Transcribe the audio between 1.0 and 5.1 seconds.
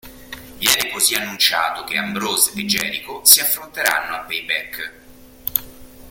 annunciato che Ambrose e Jericho si affronteranno a Payback.